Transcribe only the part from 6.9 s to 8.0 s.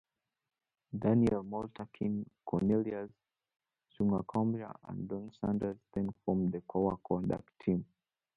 Kontact team.